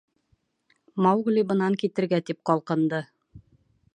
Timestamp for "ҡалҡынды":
2.51-3.03